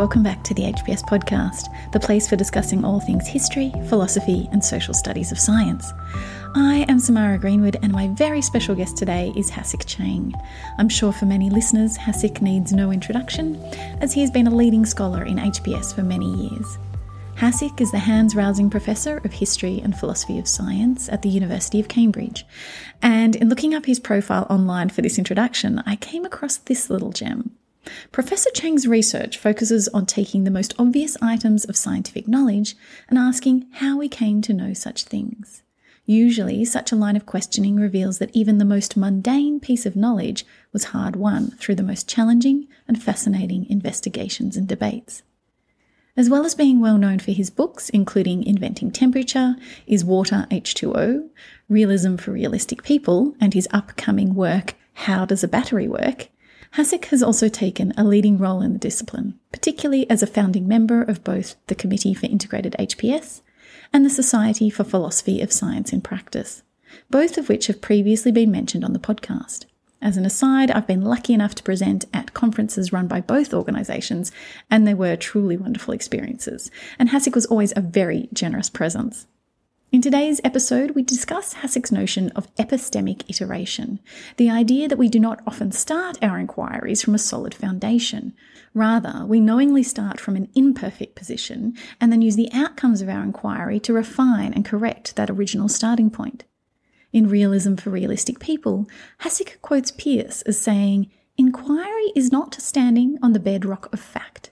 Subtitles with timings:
[0.00, 4.64] welcome back to the HPS podcast, the place for discussing all things history, philosophy, and
[4.64, 5.92] social studies of science.
[6.54, 10.32] I am Samara Greenwood, and my very special guest today is Hasok Chang.
[10.78, 13.56] I'm sure for many listeners, Hasok needs no introduction,
[14.00, 16.78] as he has been a leading scholar in HPS for many years.
[17.34, 21.78] Hasok is the Hans Rausing professor of history and philosophy of science at the University
[21.78, 22.46] of Cambridge.
[23.02, 27.10] And in looking up his profile online for this introduction, I came across this little
[27.10, 27.54] gem.
[28.12, 32.76] Professor Chang's research focuses on taking the most obvious items of scientific knowledge
[33.08, 35.62] and asking how we came to know such things.
[36.04, 40.44] Usually, such a line of questioning reveals that even the most mundane piece of knowledge
[40.72, 45.22] was hard won through the most challenging and fascinating investigations and debates.
[46.16, 49.54] As well as being well known for his books, including Inventing Temperature,
[49.86, 51.28] Is Water H2O,
[51.68, 56.28] Realism for Realistic People, and his upcoming work, How Does a Battery Work,
[56.76, 61.02] Hasok has also taken a leading role in the discipline, particularly as a founding member
[61.02, 63.40] of both the Committee for Integrated HPS
[63.92, 66.62] and the Society for Philosophy of Science in Practice,
[67.10, 69.64] both of which have previously been mentioned on the podcast.
[70.00, 74.30] As an aside, I've been lucky enough to present at conferences run by both organisations,
[74.70, 76.70] and they were truly wonderful experiences.
[77.00, 79.26] And Hasok was always a very generous presence.
[79.92, 83.98] In today's episode, we discuss Hasok's notion of epistemic iteration,
[84.36, 88.32] the idea that we do not often start our inquiries from a solid foundation.
[88.72, 93.24] Rather, we knowingly start from an imperfect position and then use the outcomes of our
[93.24, 96.44] inquiry to refine and correct that original starting point.
[97.12, 98.86] In Realism for Realistic People,
[99.22, 104.50] Hasok quotes Peirce as saying, Inquiry is not standing on the bedrock of fact.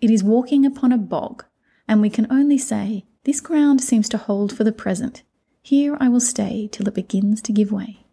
[0.00, 1.44] It is walking upon a bog,
[1.86, 5.24] and we can only say, This ground seems to hold for the present.
[5.60, 8.06] Here I will stay till it begins to give way.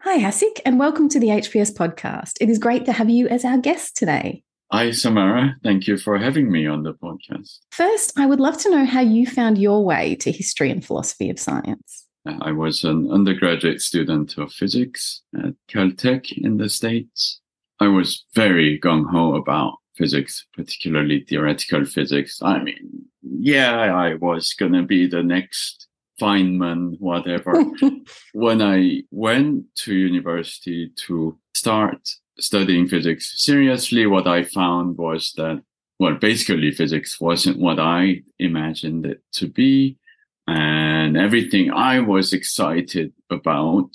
[0.00, 2.38] Hi, Hasok, and welcome to the HPS podcast.
[2.40, 4.44] It is great to have you as our guest today.
[4.72, 5.56] Hi, Samara.
[5.62, 7.58] Thank you for having me on the podcast.
[7.70, 11.28] First, I would love to know how you found your way to history and philosophy
[11.28, 12.06] of science.
[12.26, 17.42] Uh, I was an undergraduate student of physics at Caltech in the States.
[17.78, 22.40] I was very gung ho about physics, particularly theoretical physics.
[22.42, 23.05] I mean,
[23.40, 25.88] yeah, I was going to be the next
[26.20, 27.52] Feynman, whatever.
[28.32, 35.62] when I went to university to start studying physics seriously, what I found was that,
[35.98, 39.98] well, basically physics wasn't what I imagined it to be
[40.46, 43.90] and everything I was excited about,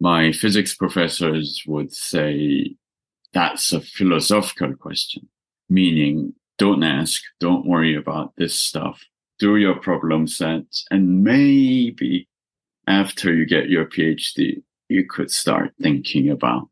[0.00, 2.76] my physics professors would say,
[3.32, 5.28] that's a philosophical question,
[5.68, 9.02] meaning don't ask, don't worry about this stuff.
[9.38, 12.28] Do your problem sets and maybe
[12.86, 16.68] after you get your PhD, you could start thinking about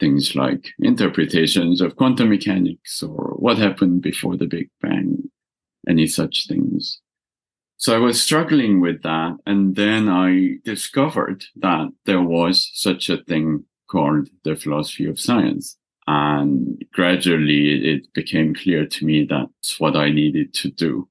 [0.00, 5.30] things like interpretations of quantum mechanics or what happened before the Big Bang,
[5.86, 7.00] any such things.
[7.76, 9.36] So I was struggling with that.
[9.44, 15.76] And then I discovered that there was such a thing called the philosophy of science.
[16.06, 21.08] And gradually it became clear to me that's what I needed to do.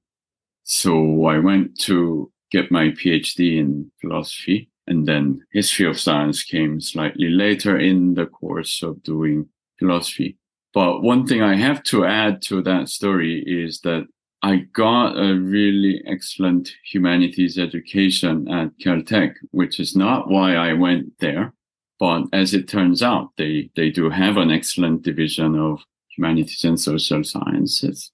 [0.64, 6.80] So I went to get my PhD in philosophy and then history of science came
[6.80, 9.48] slightly later in the course of doing
[9.78, 10.38] philosophy.
[10.72, 14.06] But one thing I have to add to that story is that
[14.42, 21.18] I got a really excellent humanities education at Caltech, which is not why I went
[21.18, 21.52] there.
[21.98, 26.78] But as it turns out, they, they do have an excellent division of humanities and
[26.78, 28.12] social sciences.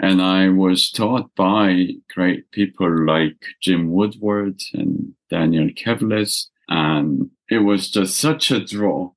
[0.00, 6.46] And I was taught by great people like Jim Woodward and Daniel Kevles.
[6.68, 9.12] And it was just such a draw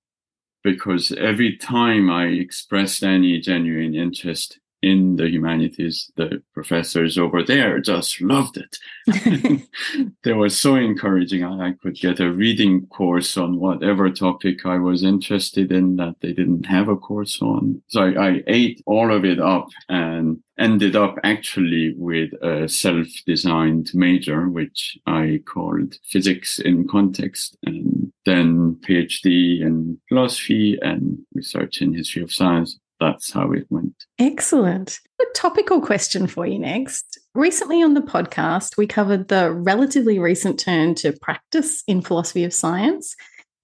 [0.63, 7.79] because every time I expressed any genuine interest in the humanities, the professors over there
[7.79, 8.77] just loved it.
[10.23, 11.43] they were so encouraging.
[11.43, 16.33] I could get a reading course on whatever topic I was interested in that they
[16.33, 17.81] didn't have a course on.
[17.87, 23.89] So I, I ate all of it up and ended up actually with a self-designed
[23.93, 31.93] major, which I called physics in context and then PhD in philosophy and research in
[31.93, 34.05] history of science that's how it went.
[34.19, 34.99] Excellent.
[35.21, 37.19] A topical question for you next.
[37.33, 42.53] Recently on the podcast, we covered the relatively recent turn to practice in philosophy of
[42.53, 43.15] science.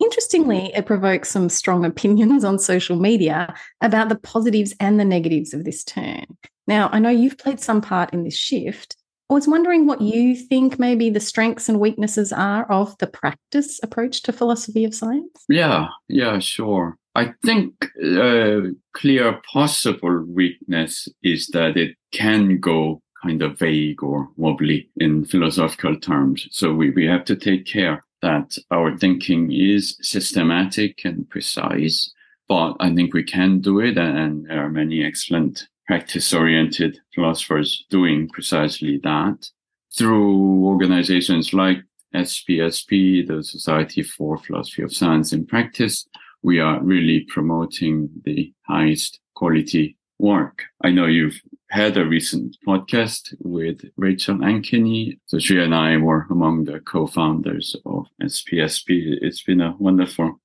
[0.02, 5.54] Interestingly, it provoked some strong opinions on social media about the positives and the negatives
[5.54, 6.26] of this turn.
[6.68, 8.96] Now, I know you've played some part in this shift.
[9.30, 13.80] I was wondering what you think maybe the strengths and weaknesses are of the practice
[13.82, 15.46] approach to philosophy of science.
[15.48, 16.98] Yeah, yeah, sure.
[17.14, 24.30] I think a clear possible weakness is that it can go kind of vague or
[24.38, 26.48] wobbly in philosophical terms.
[26.52, 32.12] So we, we have to take care that our thinking is systematic and precise.
[32.48, 37.86] But I think we can do it, and there are many excellent practice oriented philosophers
[37.90, 39.50] doing precisely that
[39.98, 41.80] through organizations like
[42.14, 46.08] SPSP, the Society for Philosophy of Science in Practice.
[46.44, 50.64] We are really promoting the highest quality work.
[50.84, 55.20] I know you've had a recent podcast with Rachel Ankeny.
[55.26, 59.18] So she and I were among the co-founders of SPSP.
[59.22, 60.40] It's been a wonderful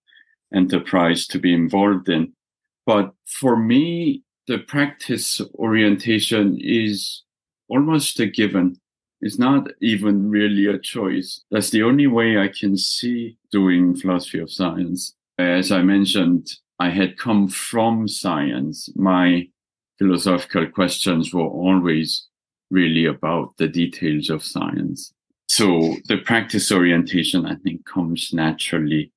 [0.55, 2.33] enterprise to be involved in.
[2.85, 7.23] But for me, the practice orientation is
[7.69, 8.81] almost a given.
[9.21, 11.43] It's not even really a choice.
[11.51, 15.15] That's the only way I can see doing philosophy of science.
[15.39, 16.49] As I mentioned,
[16.79, 18.89] I had come from science.
[18.97, 19.49] My
[19.99, 22.27] philosophical questions were always
[22.71, 25.13] really about the details of science.
[25.49, 29.13] So the practice orientation, I think, comes naturally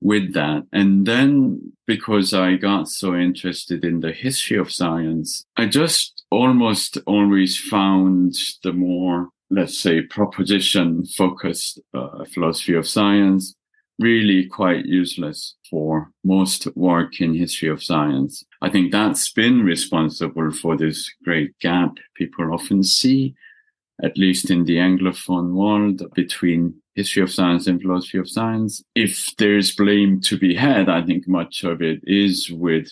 [0.00, 0.64] with that.
[0.72, 6.98] And then because I got so interested in the history of science, I just almost
[7.06, 13.54] always found the more, let's say, proposition focused uh, philosophy of science
[13.98, 18.44] really quite useless for most work in history of science.
[18.60, 23.34] I think that's been responsible for this great gap people often see,
[24.02, 28.82] at least in the Anglophone world, between history of science and philosophy of science.
[28.94, 32.88] If there's blame to be had, I think much of it is with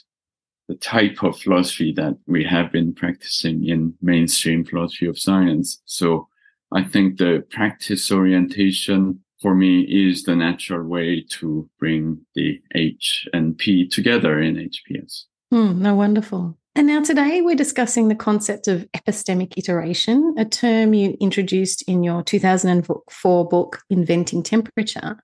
[0.69, 5.83] the type of philosophy that we have been practicing in mainstream philosophy of science.
[5.85, 6.29] So
[6.73, 13.27] I think the practice orientation for me is the natural way to bring the H
[13.33, 15.25] and P together in HPS.
[15.53, 16.57] Mm, no, wonderful.
[16.77, 22.05] And now today we're discussing the concept of epistemic iteration, a term you introduced in
[22.05, 25.17] your 2004 book, Inventing Temperature.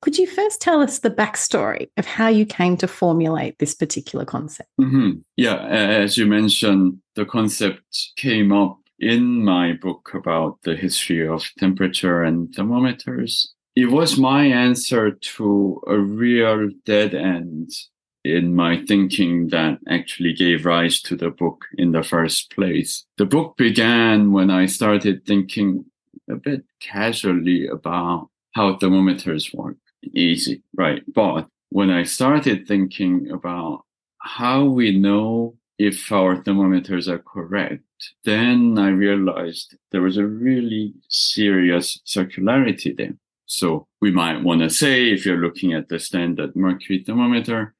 [0.00, 4.24] Could you first tell us the backstory of how you came to formulate this particular
[4.24, 4.68] concept?
[4.80, 5.18] Mm-hmm.
[5.36, 11.44] Yeah, as you mentioned, the concept came up in my book about the history of
[11.58, 17.70] temperature and thermometers it was my answer to a real dead end
[18.24, 23.04] in my thinking that actually gave rise to the book in the first place.
[23.18, 25.86] The book began when I started thinking
[26.30, 29.76] a bit casually about how thermometers work.
[30.14, 31.02] Easy, right?
[31.12, 33.84] But when I started thinking about
[34.18, 37.82] how we know if our thermometers are correct,
[38.24, 43.14] then I realized there was a really serious circularity there.
[43.52, 47.74] So we might want to say, if you're looking at the standard mercury thermometer,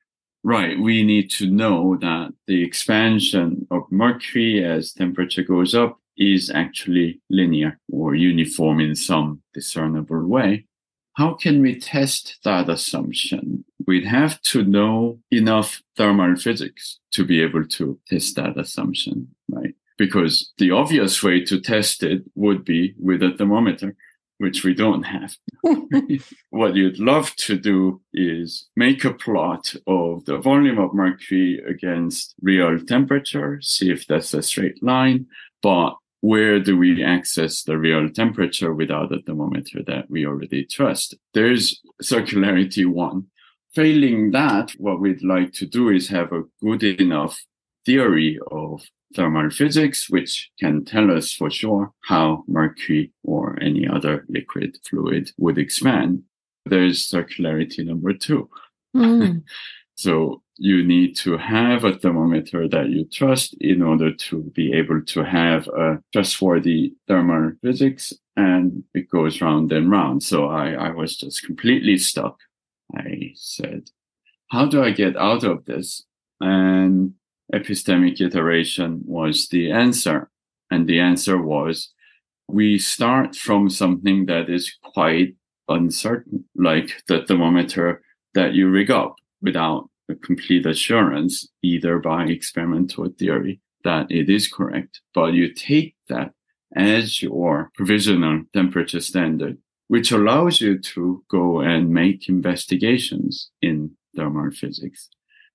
[0.45, 6.51] right, we need to know that the expansion of mercury as temperature goes up is
[6.51, 10.67] actually linear or uniform in some discernible way.
[11.15, 13.65] How can we test that assumption?
[13.87, 19.75] We'd have to know enough thermal physics to be able to test that assumption, right?
[19.97, 23.97] Because the obvious way to test it would be with a thermometer
[24.43, 25.37] which we don't have.
[26.51, 32.35] what you'd love to do is make a plot of the volume of mercury against
[32.43, 35.27] real temperature, see if that's a straight line.
[35.63, 41.15] But where do we access the real temperature without a thermometer that we already trust?
[41.35, 43.29] There's circularity one.
[43.77, 47.41] Failing that, what we'd like to do is have a good enough
[47.87, 48.83] theory of
[49.15, 55.31] thermal physics, which can tell us for sure how mercury or any other liquid fluid
[55.39, 56.23] would expand.
[56.67, 58.49] There's circularity number two.
[58.97, 59.43] Mm.
[59.95, 65.03] so you need to have a thermometer that you trust in order to be able
[65.03, 70.23] to have a trustworthy thermal physics and it goes round and round.
[70.23, 72.39] So I, I was just completely stuck.
[72.95, 73.91] I said,
[74.49, 76.05] how do I get out of this?
[76.41, 77.15] And
[77.55, 80.31] epistemic iteration was the answer.
[80.71, 81.93] And the answer was
[82.49, 85.35] we start from something that is quite
[85.69, 88.03] uncertain, like the thermometer
[88.35, 94.31] that you rig up without a complete assurance, either by experiment or theory that it
[94.31, 95.01] is correct.
[95.15, 96.33] But you take that
[96.75, 104.51] as your provisional temperature standard, which allows you to go and make investigations in thermal
[104.51, 105.09] physics.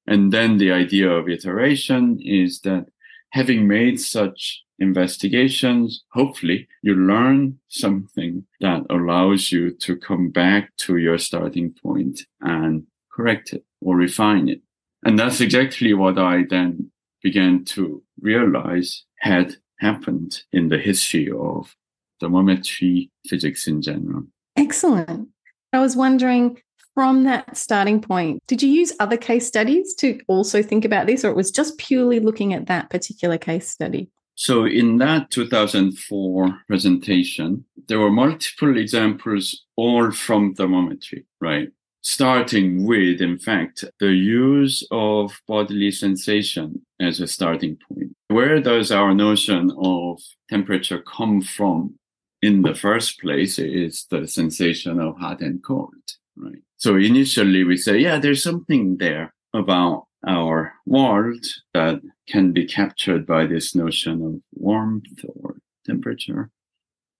[0.07, 2.87] And then the idea of iteration is that
[3.31, 10.97] having made such investigations, hopefully you learn something that allows you to come back to
[10.97, 14.61] your starting point and correct it or refine it.
[15.03, 21.75] And that's exactly what I then began to realize had happened in the history of
[22.19, 24.23] thermometry physics in general.
[24.55, 25.29] Excellent.
[25.73, 26.61] I was wondering
[26.97, 31.23] from that starting point, did you use other case studies to also think about this,
[31.23, 34.09] or it was just purely looking at that particular case study?
[34.33, 41.69] So, in that 2004 presentation, there were multiple examples, all from thermometry, right?
[42.01, 48.15] Starting with, in fact, the use of bodily sensation as a starting point.
[48.29, 51.99] Where does our notion of temperature come from
[52.41, 55.93] in the first place is the sensation of hot and cold,
[56.35, 56.63] right?
[56.77, 63.25] So initially we say, yeah, there's something there about our world that can be captured
[63.25, 66.51] by this notion of warmth or temperature.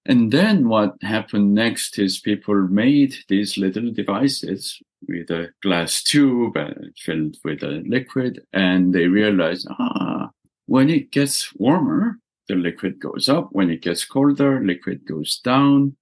[0.06, 6.58] And then what happened next is people made these little devices with a glass tube
[6.98, 10.30] filled with a liquid, and they realized, ah,
[10.66, 13.50] when it gets warmer, the liquid goes up.
[13.52, 15.98] When it gets colder, liquid goes down.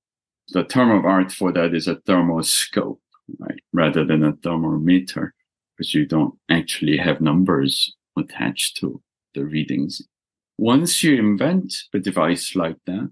[0.50, 3.00] The term of art for that is a thermoscope,
[3.40, 3.60] right?
[3.74, 5.34] Rather than a thermometer,
[5.76, 9.02] because you don't actually have numbers attached to
[9.34, 10.02] the readings.
[10.58, 13.12] Once you invent a device like that,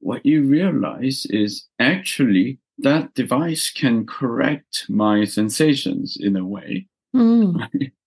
[0.00, 6.86] what you realize is actually that device can correct my sensations in a way.
[7.14, 7.58] Mm.
[7.58, 7.92] Right?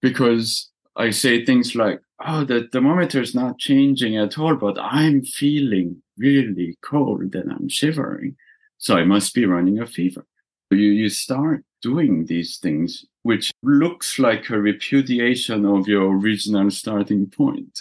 [0.00, 5.24] Because I say things like, oh, the thermometer is not changing at all, but I'm
[5.24, 8.36] feeling really cold and I'm shivering.
[8.78, 10.24] So I must be running a fever.
[10.70, 17.26] You, you start doing these things, which looks like a repudiation of your original starting
[17.26, 17.80] point.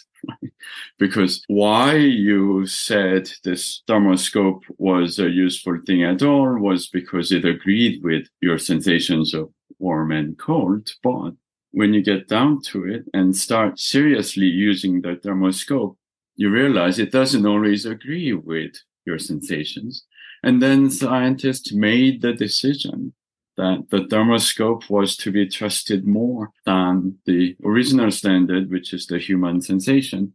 [1.00, 7.46] Because why you said this thermoscope was a useful thing at all was because it
[7.46, 10.90] agreed with your sensations of warm and cold.
[11.04, 11.32] But
[11.72, 15.96] when you get down to it and start seriously using the thermoscope,
[16.36, 18.74] you realize it doesn't always agree with
[19.06, 20.06] your sensations.
[20.48, 23.12] And then scientists made the decision
[23.58, 29.20] that the thermoscope was to be trusted more than the original standard, which is the
[29.20, 30.32] human sensation.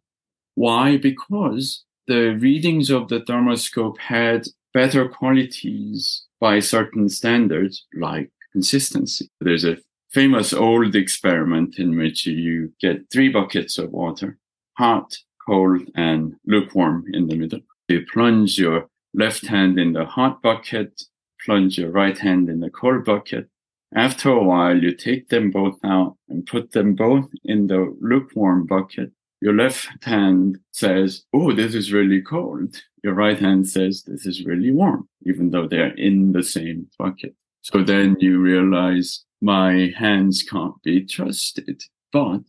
[0.54, 0.99] Why?
[0.99, 9.31] Because the readings of the thermoscope had better qualities by certain standards, like consistency.
[9.40, 9.78] There's a
[10.11, 14.37] famous old experiment in which you get three buckets of water,
[14.76, 15.16] hot,
[15.47, 17.61] cold, and lukewarm in the middle.
[17.88, 21.02] You plunge your left hand in the hot bucket,
[21.45, 23.49] plunge your right hand in the cold bucket.
[23.95, 28.66] After a while, you take them both out and put them both in the lukewarm
[28.66, 29.12] bucket.
[29.40, 32.81] Your left hand says, Oh, this is really cold.
[33.02, 37.35] Your right hand says, This is really warm, even though they're in the same bucket.
[37.61, 41.83] So then you realize my hands can't be trusted.
[42.12, 42.42] But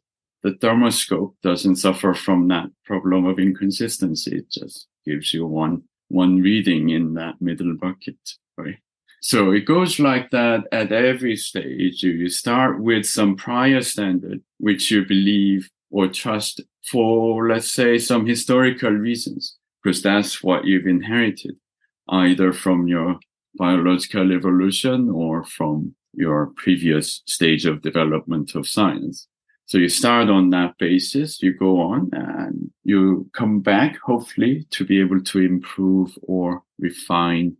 [0.44, 4.38] the thermoscope doesn't suffer from that problem of inconsistency.
[4.38, 8.18] It just gives you one, one reading in that middle bucket,
[8.58, 8.78] right?
[9.22, 12.04] So it goes like that at every stage.
[12.04, 18.26] You start with some prior standard, which you believe or trust for, let's say, some
[18.26, 21.56] historical reasons, because that's what you've inherited,
[22.10, 23.18] either from your
[23.56, 29.28] biological evolution or from your previous stage of development of science.
[29.66, 34.86] So you start on that basis, you go on and you come back, hopefully, to
[34.86, 37.56] be able to improve or refine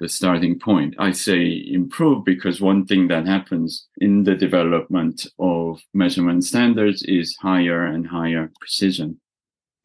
[0.00, 0.94] the starting point.
[0.98, 7.36] I say improve because one thing that happens in the development of measurement standards is
[7.40, 9.20] higher and higher precision.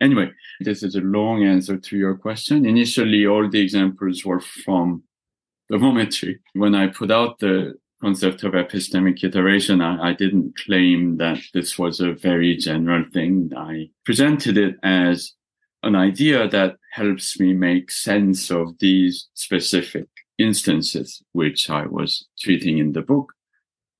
[0.01, 2.65] Anyway, this is a long answer to your question.
[2.65, 5.03] Initially, all the examples were from
[5.69, 6.39] thermometry.
[6.53, 11.77] When I put out the concept of epistemic iteration, I, I, didn't claim that this
[11.77, 13.51] was a very general thing.
[13.55, 15.33] I presented it as
[15.83, 22.77] an idea that helps me make sense of these specific instances, which I was treating
[22.77, 23.33] in the book.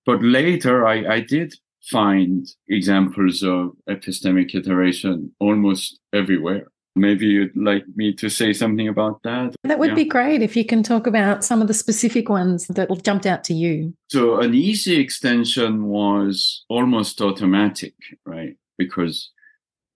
[0.06, 1.54] But later I, I did
[1.84, 6.68] find examples of epistemic iteration almost everywhere.
[7.00, 9.56] Maybe you'd like me to say something about that.
[9.64, 9.96] That would yeah.
[9.96, 13.44] be great if you can talk about some of the specific ones that jumped out
[13.46, 13.94] to you.
[14.10, 17.94] So, an easy extension was almost automatic,
[18.26, 18.56] right?
[18.78, 19.32] Because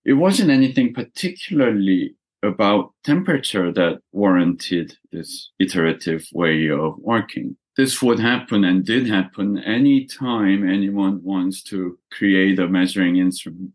[0.05, 7.57] it wasn't anything particularly about temperature that warranted this iterative way of working.
[7.77, 13.71] This would happen and did happen anytime anyone wants to create a measuring instrument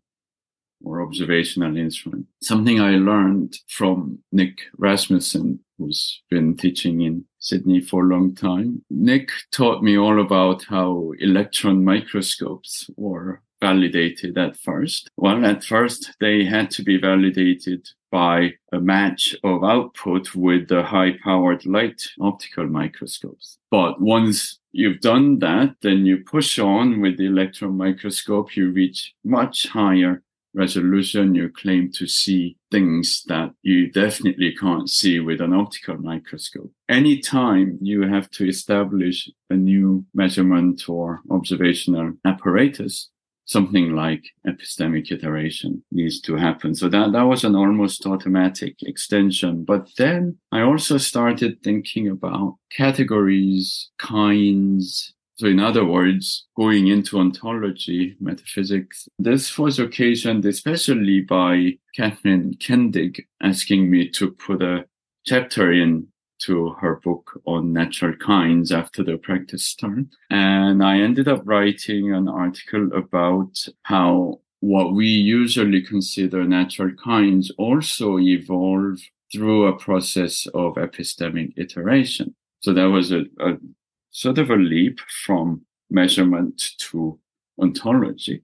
[0.83, 2.27] or observational instrument.
[2.43, 8.83] Something I learned from Nick Rasmussen who's been teaching in Sydney for a long time.
[8.91, 15.11] Nick taught me all about how electron microscopes were validated at first.
[15.17, 20.83] Well, at first they had to be validated by a match of output with the
[20.83, 23.59] high powered light optical microscopes.
[23.71, 29.15] But once you've done that, then you push on with the electron microscope, you reach
[29.25, 30.23] much higher
[30.55, 36.73] resolution, you claim to see things that you definitely can't see with an optical microscope.
[36.89, 43.11] Anytime you have to establish a new measurement or observational apparatus,
[43.49, 46.75] something like epistemic iteration needs to happen.
[46.75, 49.65] So that, that was an almost automatic extension.
[49.65, 55.15] But then I also started thinking about categories, kinds.
[55.39, 63.25] So in other words, going into ontology, metaphysics, this was occasioned especially by Catherine Kendig
[63.41, 64.87] asking me to put a
[65.25, 66.09] chapter in
[66.41, 70.07] to her book on natural kinds after the practice start.
[70.29, 77.53] And I ended up writing an article about how what we usually consider natural kinds
[77.59, 78.99] also evolve
[79.33, 82.35] through a process of epistemic iteration.
[82.61, 83.53] So that was a, a
[84.19, 87.17] sort of a leap from measurement to
[87.63, 88.43] ontology.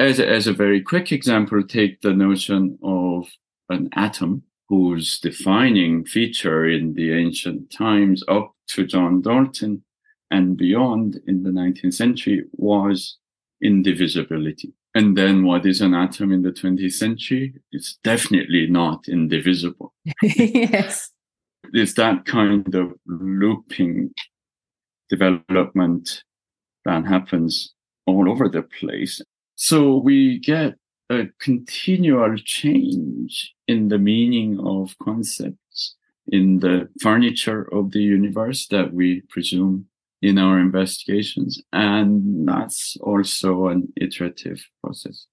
[0.00, 3.28] As a, as a very quick example, take the notion of
[3.68, 9.84] an atom whose defining feature in the ancient times up to John Dalton
[10.30, 13.18] and beyond in the 19th century was
[13.62, 14.72] indivisibility.
[14.94, 17.52] And then what is an atom in the 20th century?
[17.70, 19.92] It's definitely not indivisible.
[20.22, 21.10] yes.
[21.74, 24.14] It's that kind of looping
[25.08, 26.22] development
[26.84, 27.74] that happens
[28.06, 29.20] all over the place.
[29.54, 30.74] So we get
[31.10, 35.96] a continual change in the meaning of concepts
[36.28, 39.86] in the furniture of the universe that we presume
[40.22, 41.60] in our investigations.
[41.72, 45.26] And that's also an iterative process.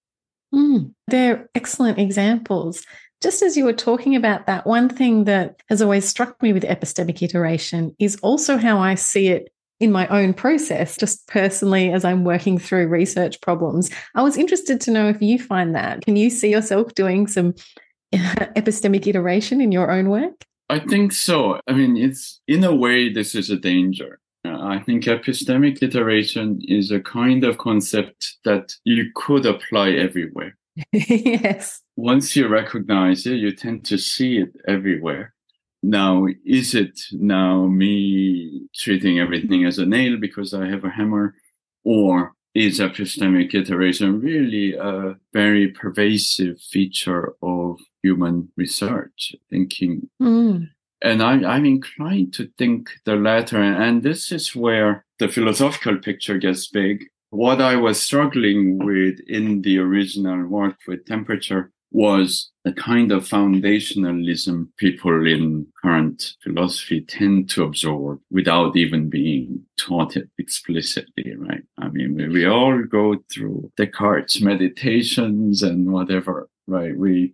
[0.54, 2.84] Mm, they're excellent examples.
[3.22, 6.64] Just as you were talking about that, one thing that has always struck me with
[6.64, 12.04] epistemic iteration is also how I see it in my own process, just personally, as
[12.04, 13.90] I'm working through research problems.
[14.16, 16.02] I was interested to know if you find that.
[16.02, 17.54] Can you see yourself doing some
[18.14, 20.46] epistemic iteration in your own work?
[20.70, 21.60] I think so.
[21.68, 24.20] I mean, it's in a way, this is a danger.
[24.46, 30.56] Uh, I think epistemic iteration is a kind of concept that you could apply everywhere.
[30.92, 31.82] yes.
[31.96, 35.34] Once you recognize it, you tend to see it everywhere.
[35.82, 41.36] Now, is it now me treating everything as a nail because I have a hammer?
[41.84, 50.10] Or is epistemic iteration really a very pervasive feature of human research thinking?
[50.22, 50.70] Mm.
[51.02, 53.62] And I, I'm inclined to think the latter.
[53.62, 57.06] And this is where the philosophical picture gets big.
[57.30, 63.28] What I was struggling with in the original work with temperature was the kind of
[63.28, 71.64] foundationalism people in current philosophy tend to absorb without even being taught it explicitly, right?
[71.78, 76.96] I mean, we, we all go through Descartes' meditations and whatever, right?
[76.96, 77.34] We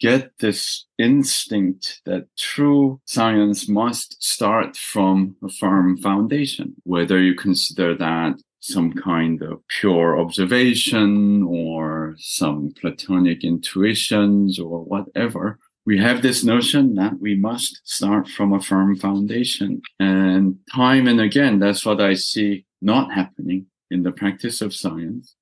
[0.00, 7.96] get this instinct that true science must start from a firm foundation, whether you consider
[7.96, 15.58] that some kind of pure observation or some platonic intuitions or whatever.
[15.84, 19.82] We have this notion that we must start from a firm foundation.
[20.00, 25.36] And time and again, that's what I see not happening in the practice of science.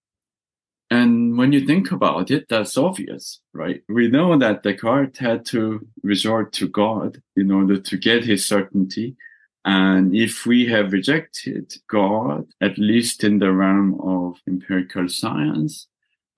[0.90, 3.82] And when you think about it, that's obvious, right?
[3.88, 9.14] We know that Descartes had to resort to God in order to get his certainty.
[9.64, 15.86] And if we have rejected God, at least in the realm of empirical science,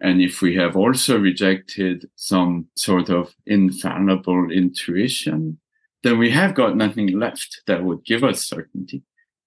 [0.00, 5.58] and if we have also rejected some sort of infallible intuition,
[6.02, 9.02] then we have got nothing left that would give us certainty.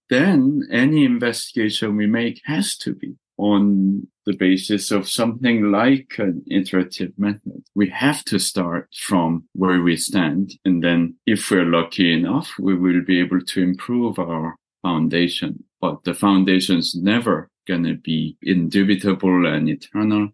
[0.09, 6.43] Then any investigation we make has to be on the basis of something like an
[6.51, 7.63] iterative method.
[7.75, 10.51] We have to start from where we stand.
[10.65, 15.63] And then if we're lucky enough, we will be able to improve our foundation.
[15.79, 20.29] But the foundation's never going to be indubitable and eternal.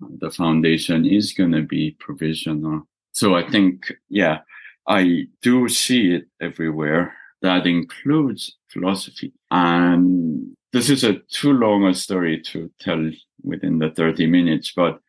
[0.00, 2.82] The foundation is going to be provisional.
[3.10, 4.38] So I think, yeah,
[4.86, 7.12] I do see it everywhere.
[7.42, 9.32] That includes philosophy.
[9.50, 13.10] And this is a too long a story to tell
[13.42, 15.00] within the 30 minutes, but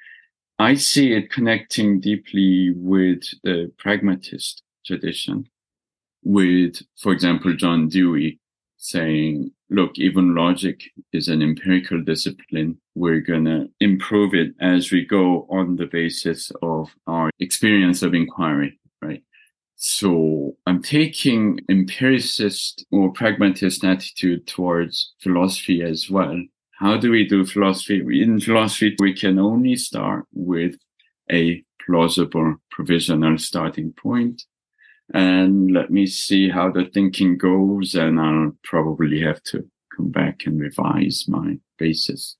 [0.59, 5.49] I see it connecting deeply with the pragmatist tradition.
[6.23, 8.39] with, for example, John Dewey
[8.77, 12.79] saying, look, even logic is an empirical discipline.
[12.95, 18.13] We're going to improve it as we go on the basis of our experience of
[18.13, 18.79] inquiry?
[19.79, 26.41] So I'm taking empiricist or pragmatist attitude towards philosophy as well.
[26.79, 28.01] How do we do philosophy?
[28.21, 30.77] In philosophy, we can only start with
[31.31, 34.43] a plausible provisional starting point
[35.13, 37.93] and let me see how the thinking goes.
[37.93, 39.63] And I'll probably have to
[39.95, 42.35] come back and revise my basis.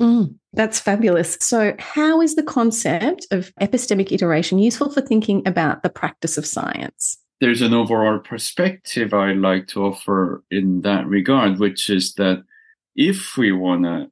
[0.00, 1.36] Mm, that's fabulous.
[1.40, 6.46] So, how is the concept of epistemic iteration useful for thinking about the practice of
[6.46, 7.18] science?
[7.40, 12.44] There's an overall perspective I'd like to offer in that regard, which is that
[12.96, 14.10] if we want to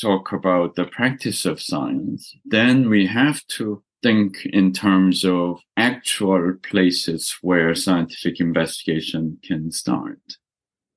[0.00, 6.54] talk about the practice of science, then we have to think in terms of actual
[6.62, 10.20] places where scientific investigation can start.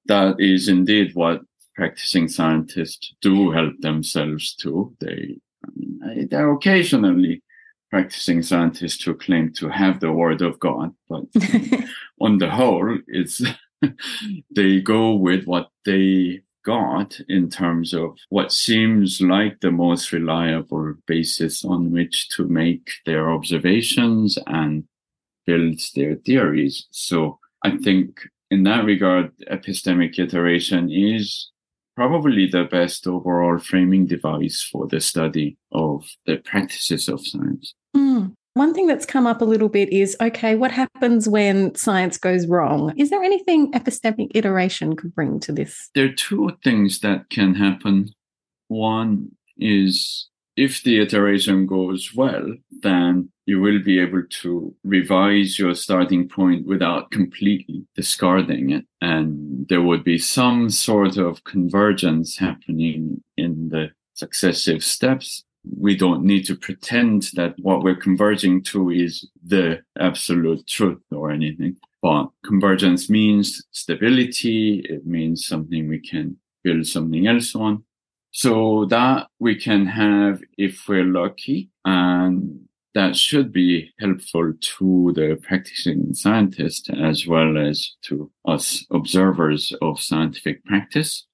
[0.06, 1.42] That is indeed what
[1.76, 4.96] practicing scientists do help themselves to.
[5.00, 7.42] They, I mean, they're occasionally
[7.90, 11.24] practicing scientists who claim to have the word of God, but
[12.22, 13.42] on the whole, it's
[14.56, 20.94] they go with what they got in terms of what seems like the most reliable
[21.08, 24.84] basis on which to make their observations and
[25.46, 26.88] build their theories.
[26.92, 31.50] So I think in that regard, epistemic iteration is
[32.02, 37.76] probably the best overall framing device for the study of the practices of science.
[37.96, 38.34] Mm.
[38.56, 42.48] One thing that's come up a little bit is okay, what happens when science goes
[42.48, 42.92] wrong?
[42.98, 45.92] Is there anything epistemic iteration could bring to this?
[45.94, 48.10] There are two things that can happen.
[48.68, 55.76] One is if the iteration goes well, then you will be able to revise your
[55.76, 58.86] starting point without completely discarding it.
[59.02, 66.24] And there would be some sort of convergence happening in the successive steps we don't
[66.24, 71.78] need to pretend that what we're converging to is the absolute truth or anything.
[72.02, 74.84] But convergence means stability.
[74.90, 77.84] It means something we can build something else on.
[78.32, 82.62] So that we can have if we're lucky and
[82.94, 90.00] that should be helpful to the practicing scientist as well as to us observers of
[90.00, 91.26] scientific practice.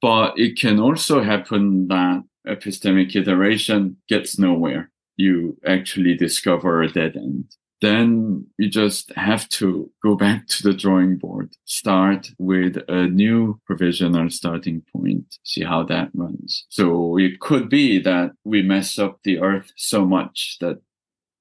[0.00, 4.90] But it can also happen that epistemic iteration gets nowhere.
[5.16, 7.54] You actually discover a dead end.
[7.80, 13.60] Then you just have to go back to the drawing board, start with a new
[13.66, 16.64] provisional starting point, see how that runs.
[16.70, 20.80] So it could be that we mess up the earth so much that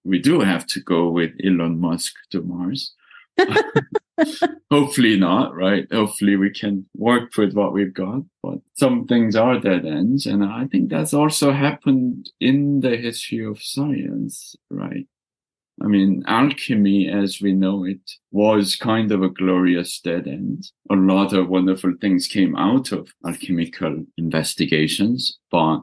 [0.04, 2.94] we do have to go with Elon Musk to Mars.
[4.72, 5.88] Hopefully not, right?
[5.92, 10.26] Hopefully we can work with what we've got, but some things are dead ends.
[10.26, 15.08] And I think that's also happened in the history of science, right?
[15.82, 20.70] I mean, alchemy as we know it was kind of a glorious dead end.
[20.92, 25.82] A lot of wonderful things came out of alchemical investigations, but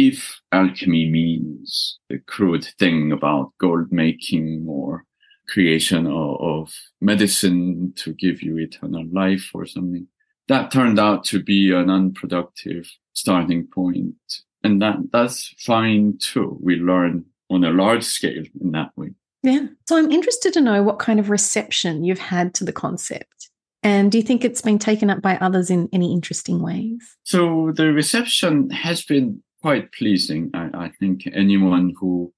[0.00, 5.04] if alchemy means the crude thing about gold making or
[5.46, 10.06] creation of, of medicine to give you eternal life or something.
[10.48, 14.14] That turned out to be an unproductive starting point.
[14.64, 16.58] And that, that's fine too.
[16.62, 19.10] We learn on a large scale in that way.
[19.42, 19.66] Yeah.
[19.86, 23.50] So I'm interested to know what kind of reception you've had to the concept.
[23.82, 27.16] And do you think it's been taken up by others in any interesting ways?
[27.24, 30.50] So the reception has been quite pleasing.
[30.54, 32.32] I, I think anyone who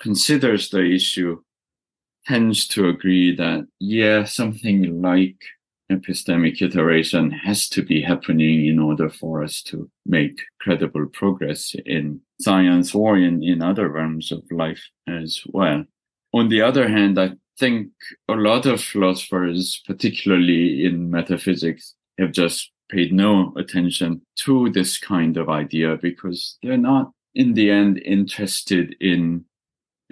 [0.00, 1.40] considers the issue
[2.26, 5.36] tends to agree that, yeah, something like
[5.90, 12.20] epistemic iteration has to be happening in order for us to make credible progress in
[12.40, 15.84] science or in, in other realms of life as well.
[16.32, 17.90] On the other hand, I think
[18.28, 25.36] a lot of philosophers, particularly in metaphysics, have just paid no attention to this kind
[25.36, 29.44] of idea because they're not in the end interested in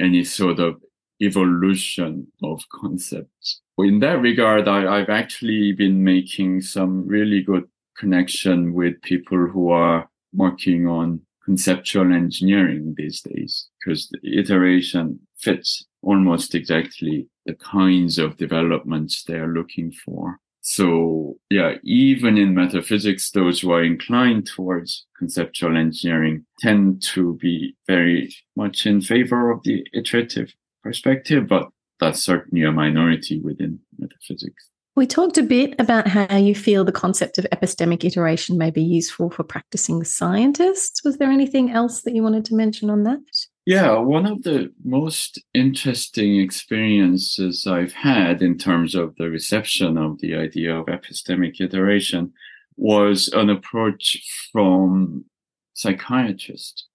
[0.00, 0.80] any sort of
[1.20, 3.60] evolution of concepts.
[3.78, 7.64] In that regard, I, have actually been making some really good
[7.96, 15.84] connection with people who are working on conceptual engineering these days, because the iteration fits
[16.02, 20.38] almost exactly the kinds of developments they are looking for.
[20.62, 27.76] So yeah, even in metaphysics, those who are inclined towards conceptual engineering tend to be
[27.86, 31.68] very much in favor of the iterative perspective, but
[31.98, 34.70] that's certainly a minority within metaphysics.
[34.96, 38.82] We talked a bit about how you feel the concept of epistemic iteration may be
[38.82, 41.02] useful for practicing scientists.
[41.04, 43.20] Was there anything else that you wanted to mention on that?
[43.66, 50.18] Yeah, one of the most interesting experiences I've had in terms of the reception of
[50.20, 52.32] the idea of epistemic iteration
[52.76, 54.18] was an approach
[54.50, 55.26] from
[55.74, 56.88] psychiatrists.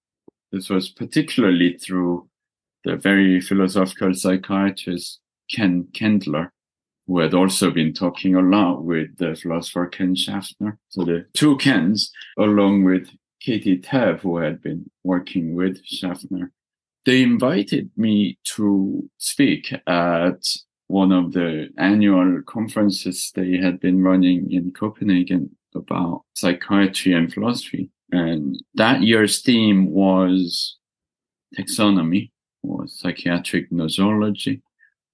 [0.51, 2.27] This was particularly through
[2.83, 5.19] the very philosophical psychiatrist
[5.51, 6.49] Ken Kendler,
[7.07, 10.79] who had also been talking a lot with the philosopher Ken Schaffner.
[10.89, 13.09] So the two Kens, along with
[13.45, 16.51] Katie Tabb, who had been working with Schaffner,
[17.05, 20.41] they invited me to speak at
[20.87, 27.91] one of the annual conferences they had been running in Copenhagen about psychiatry and philosophy.
[28.11, 30.77] And that year's theme was
[31.55, 32.31] taxonomy
[32.63, 34.61] or psychiatric nosology,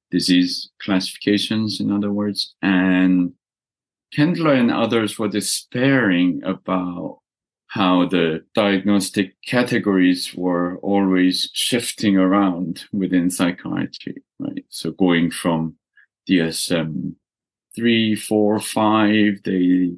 [0.10, 2.56] disease classifications, in other words.
[2.62, 3.34] And
[4.16, 7.20] Kendler and others were despairing about
[7.72, 14.66] how the diagnostic categories were always shifting around within psychiatry, right?
[14.68, 15.78] So going from
[16.30, 17.16] DSM
[17.74, 19.94] three, four, five, they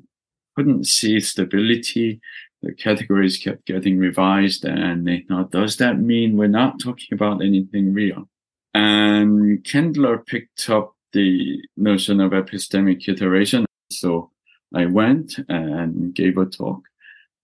[0.56, 2.22] couldn't see stability.
[2.62, 7.42] The categories kept getting revised and they thought, does that mean we're not talking about
[7.44, 8.30] anything real?
[8.76, 13.66] And Kendler picked up the notion of epistemic iteration.
[13.92, 14.30] So
[14.76, 16.84] I went and gave a talk.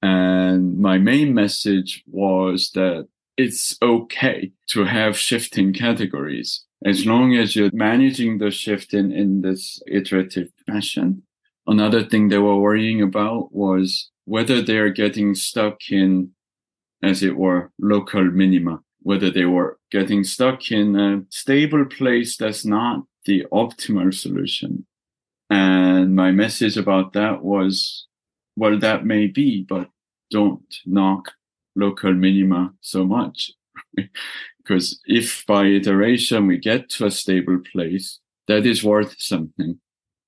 [0.01, 3.07] And my main message was that
[3.37, 9.41] it's okay to have shifting categories as long as you're managing the shift in, in
[9.41, 11.23] this iterative fashion.
[11.67, 16.31] Another thing they were worrying about was whether they are getting stuck in,
[17.03, 22.65] as it were, local minima whether they were getting stuck in a stable place that's
[22.65, 24.85] not the optimal solution.
[25.49, 28.07] And my message about that was,
[28.59, 29.89] well, that may be, but
[30.29, 31.31] don't knock
[31.75, 33.51] local minima so much.
[34.57, 39.79] because if by iteration we get to a stable place, that is worth something.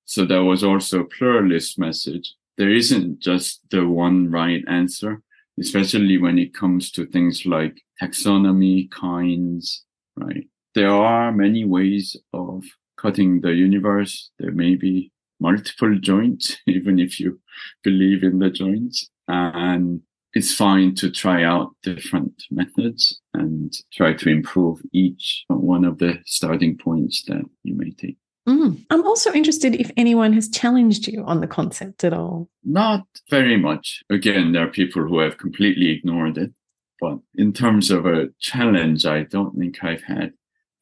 [0.04, 2.34] So that was also a pluralist message.
[2.58, 5.22] There isn't just the one right answer
[5.58, 9.84] especially when it comes to things like taxonomy, kinds,
[10.16, 10.46] right?
[10.74, 12.64] There are many ways of
[12.96, 14.30] cutting the universe.
[14.38, 15.11] There may be
[15.42, 17.40] multiple joints, even if you
[17.82, 19.10] believe in the joints.
[19.28, 20.00] And
[20.34, 26.20] it's fine to try out different methods and try to improve each one of the
[26.24, 28.16] starting points that you may take.
[28.48, 28.84] Mm.
[28.90, 32.48] I'm also interested if anyone has challenged you on the concept at all.
[32.64, 34.02] Not very much.
[34.10, 36.52] Again, there are people who have completely ignored it.
[37.00, 40.32] But in terms of a challenge, I don't think I've had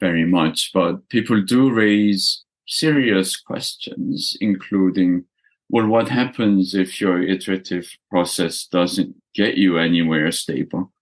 [0.01, 0.71] very much.
[0.73, 5.25] But people do raise serious questions, including,
[5.69, 10.93] well, what happens if your iterative process doesn't get you anywhere stable?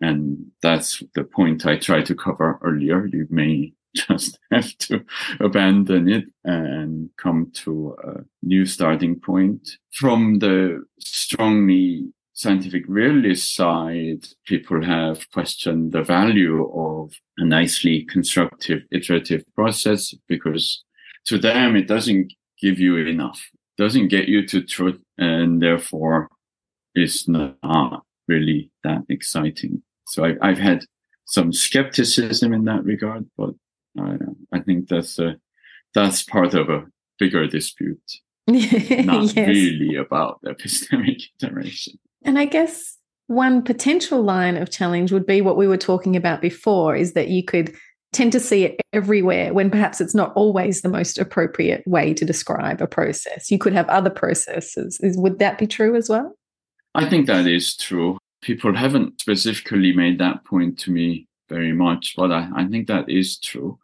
[0.00, 3.06] And that's the point I tried to cover earlier.
[3.06, 5.04] You may just have to
[5.40, 9.70] abandon it and come to a new starting point.
[9.92, 18.82] From the strongly scientific realist side, people have questioned the value of a nicely constructive
[18.92, 20.84] iterative process because
[21.28, 23.40] to them it doesn't give you enough,
[23.76, 26.28] doesn't get you to truth, and therefore
[26.94, 29.82] is not really that exciting.
[30.06, 30.84] So I, I've had
[31.26, 33.50] some skepticism in that regard, but
[33.98, 34.16] I,
[34.52, 35.36] I think that's a,
[35.94, 36.86] that's part of a
[37.18, 38.00] bigger dispute,
[38.48, 39.36] not yes.
[39.36, 41.98] really about epistemic iteration.
[42.24, 46.40] And I guess one potential line of challenge would be what we were talking about
[46.40, 47.74] before is that you could
[48.12, 52.24] tend to see it everywhere when perhaps it's not always the most appropriate way to
[52.24, 53.50] describe a process.
[53.50, 54.98] You could have other processes.
[55.00, 56.34] Is, would that be true as well?
[56.94, 58.18] I think that is true.
[58.42, 63.08] People haven't specifically made that point to me very much, but I, I think that
[63.08, 63.78] is true.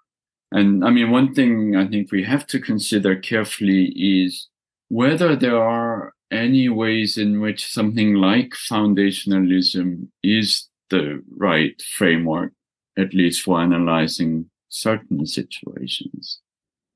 [0.52, 4.48] And I mean, one thing I think we have to consider carefully is
[4.88, 12.52] whether there are any ways in which something like foundationalism is the right framework,
[12.98, 16.40] at least for analyzing certain situations.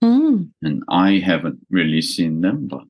[0.03, 0.51] Mm.
[0.63, 2.85] And I haven't really seen them, but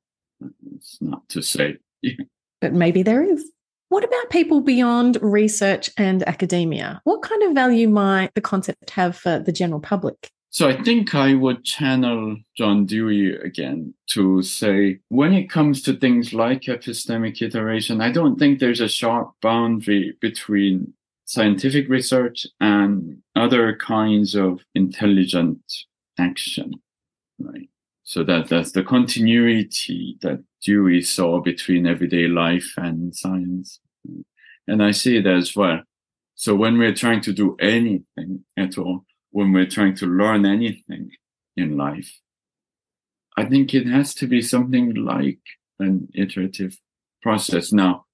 [0.75, 1.77] it's not to say.
[2.61, 3.51] but maybe there is.
[3.89, 7.01] What about people beyond research and academia?
[7.05, 10.31] What kind of value might the concept have for the general public?
[10.51, 15.95] So I think I would channel John Dewey again to say, when it comes to
[15.95, 20.95] things like epistemic iteration, I don't think there's a sharp boundary between
[21.29, 25.61] scientific research and other kinds of intelligent
[26.19, 26.73] action,
[27.39, 27.69] right?
[28.03, 33.79] So that that's the continuity that Dewey saw between everyday life and science.
[34.67, 35.83] And I see it as well.
[36.35, 41.11] So when we're trying to do anything at all, when we're trying to learn anything
[41.59, 42.11] in life,
[43.37, 45.41] I think it has to be something like
[45.79, 46.79] an iterative
[47.21, 47.71] process.
[47.71, 48.07] Now,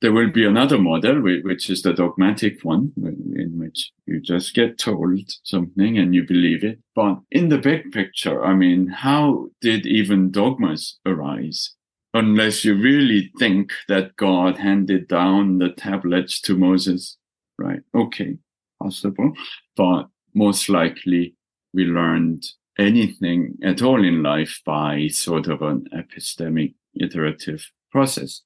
[0.00, 4.78] there will be another model, which is the dogmatic one, in which you just get
[4.78, 6.78] told something and you believe it.
[6.94, 11.74] But in the big picture, I mean, how did even dogmas arise?
[12.12, 17.16] Unless you really think that God handed down the tablets to Moses,
[17.58, 17.80] right?
[17.94, 18.36] Okay,
[18.82, 19.32] possible.
[19.76, 21.34] But most likely
[21.72, 22.44] we learned
[22.78, 28.42] anything at all in life by sort of an epistemic iterative process.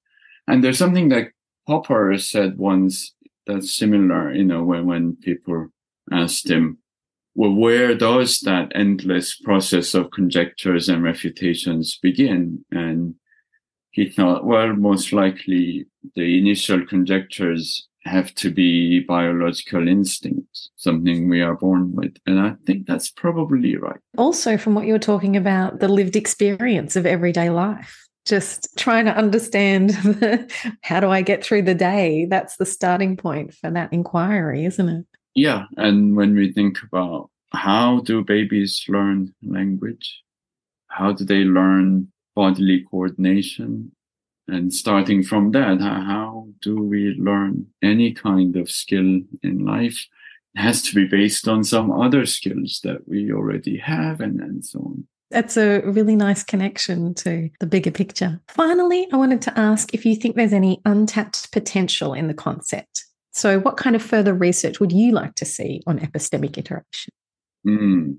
[0.47, 1.29] And there's something that
[1.69, 3.15] Popper said once
[3.47, 5.69] that's similar, you know, when, when people
[6.11, 6.79] asked him,
[7.35, 12.65] well, where does that endless process of conjectures and refutations begin?
[12.71, 13.17] And
[13.91, 21.43] he thought, well, most likely the initial conjectures have to be biological instincts, something we
[21.43, 22.17] are born with.
[22.27, 24.01] And I think that's probably right.
[24.17, 29.17] Also, from what you're talking about, the lived experience of everyday life just trying to
[29.17, 29.93] understand
[30.83, 32.27] how do I get through the day?
[32.29, 35.07] That's the starting point for that inquiry, isn't it?
[35.35, 35.65] Yeah.
[35.77, 40.23] And when we think about how do babies learn language?
[40.89, 43.93] How do they learn bodily coordination?
[44.49, 50.07] And starting from that, how do we learn any kind of skill in life?
[50.55, 54.65] It has to be based on some other skills that we already have and, and
[54.65, 55.07] so on.
[55.31, 58.41] That's a really nice connection to the bigger picture.
[58.49, 63.05] Finally, I wanted to ask if you think there's any untapped potential in the concept.
[63.33, 67.13] So, what kind of further research would you like to see on epistemic iteration?
[67.67, 68.19] Mm.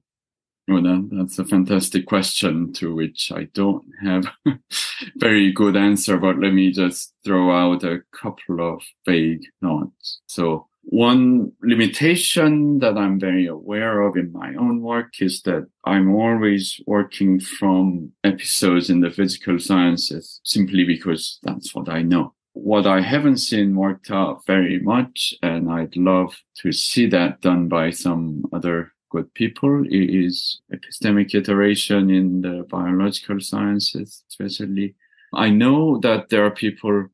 [0.70, 4.52] Well, that, that's a fantastic question to which I don't have a
[5.18, 10.22] very good answer, but let me just throw out a couple of vague thoughts.
[10.28, 16.16] So, one limitation that I'm very aware of in my own work is that I'm
[16.16, 22.34] always working from episodes in the physical sciences simply because that's what I know.
[22.54, 27.68] What I haven't seen worked out very much, and I'd love to see that done
[27.68, 34.96] by some other good people, is epistemic iteration in the biological sciences, especially.
[35.36, 37.10] I know that there are people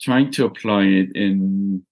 [0.00, 1.84] trying to apply it in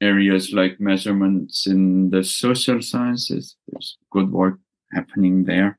[0.00, 3.56] areas like measurements in the social sciences.
[3.68, 4.58] There's good work
[4.92, 5.78] happening there.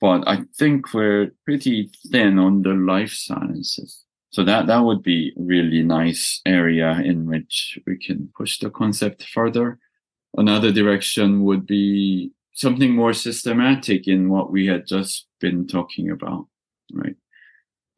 [0.00, 4.04] But I think we're pretty thin on the life sciences.
[4.30, 8.70] So that, that would be a really nice area in which we can push the
[8.70, 9.78] concept further.
[10.36, 16.46] Another direction would be something more systematic in what we had just been talking about,
[16.92, 17.16] right?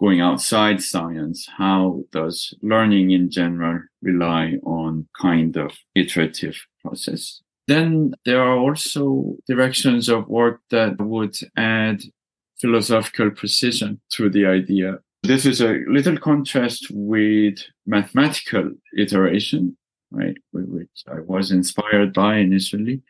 [0.03, 7.41] Going outside science, how does learning in general rely on kind of iterative process?
[7.69, 12.03] Then there are also directions of work that would add
[12.61, 14.99] philosophical precision to the idea.
[15.23, 19.77] This is a little contrast with mathematical iteration,
[20.11, 20.37] right?
[20.53, 23.03] Which I was inspired by initially.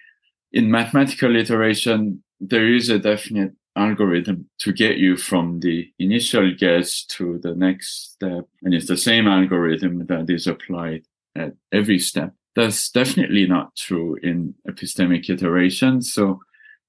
[0.52, 7.04] In mathematical iteration, there is a definite algorithm to get you from the initial guess
[7.04, 8.46] to the next step.
[8.62, 11.04] And it's the same algorithm that is applied
[11.36, 12.34] at every step.
[12.54, 16.02] That's definitely not true in epistemic iteration.
[16.02, 16.40] So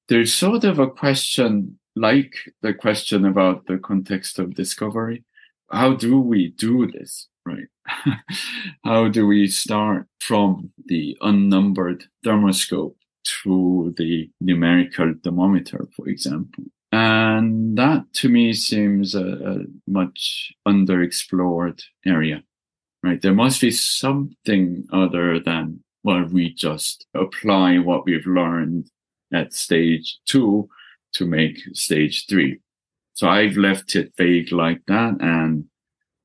[0.09, 5.23] there's sort of a question like the question about the context of discovery.
[5.71, 7.27] How do we do this?
[7.45, 7.67] Right.
[8.83, 12.95] How do we start from the unnumbered thermoscope
[13.27, 16.63] through the numerical thermometer, for example.
[16.91, 19.57] And that to me seems a, a
[19.87, 22.43] much underexplored area,
[23.01, 23.21] right?
[23.21, 28.91] There must be something other than, well, we just apply what we've learned
[29.33, 30.69] at stage two
[31.13, 32.59] to make stage three.
[33.13, 35.65] So I've left it vague like that and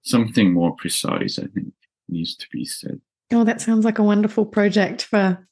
[0.02, 1.72] something more precise, I think,
[2.08, 3.00] needs to be said.
[3.30, 5.46] Oh, that sounds like a wonderful project for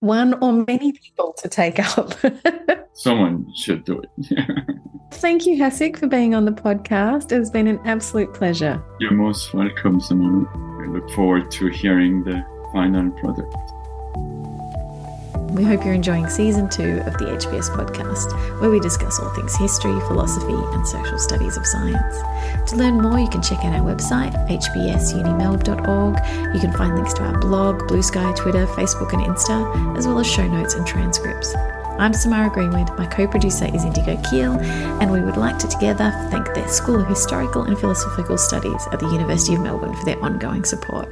[0.00, 2.14] one or many people to take up.
[2.94, 4.38] Someone should do it.
[5.12, 7.32] Thank you, Hasok, for being on the podcast.
[7.32, 8.82] It's been an absolute pleasure.
[8.98, 10.48] You're most welcome, Simone.
[10.82, 12.42] I look forward to hearing the
[12.72, 13.71] final product.
[15.52, 19.54] We hope you're enjoying season two of the HPS podcast, where we discuss all things
[19.54, 22.70] history, philosophy, and social studies of science.
[22.70, 26.54] To learn more, you can check out our website, hpsunimelb.org.
[26.54, 30.20] You can find links to our blog, Blue Sky, Twitter, Facebook, and Insta, as well
[30.20, 31.54] as show notes and transcripts.
[31.98, 36.12] I'm Samara Greenwood, my co producer is Indigo Keel, and we would like to together
[36.30, 40.24] thank the School of Historical and Philosophical Studies at the University of Melbourne for their
[40.24, 41.10] ongoing support.